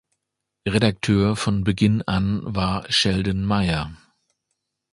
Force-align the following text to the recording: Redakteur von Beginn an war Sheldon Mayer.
Redakteur 0.67 1.35
von 1.35 1.63
Beginn 1.63 2.01
an 2.01 2.39
war 2.55 2.91
Sheldon 2.91 3.45
Mayer. 3.45 3.95